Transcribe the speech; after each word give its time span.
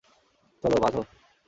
চলো, 0.63 0.77
বাঁধো। 0.77 1.01